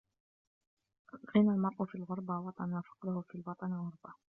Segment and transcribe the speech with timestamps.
[1.35, 4.13] غنى المرء في الغربة وطن وفقره في الوطن غربة